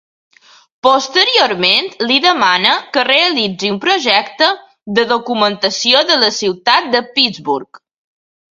Posteriorment 0.85 1.89
li 2.11 2.17
demana 2.23 2.71
que 2.95 3.03
realitzi 3.09 3.71
un 3.75 3.79
projecte 3.85 4.49
de 5.01 5.07
documentació 5.15 6.05
de 6.11 6.19
la 6.25 6.33
ciutat 6.41 6.93
de 6.97 7.07
Pittsburgh. 7.19 7.85